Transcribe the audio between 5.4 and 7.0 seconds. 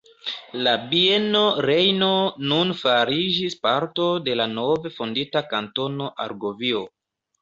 Kantono Argovio.